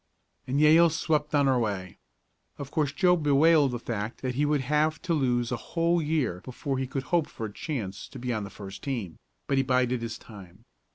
[0.47, 1.99] And Yale swept on her way.
[2.57, 6.41] Of course Joe bewailed the fact that he would have to lose a whole year
[6.43, 9.17] before he could hope for a chance to be on the first team,
[9.47, 10.63] but he bided his time.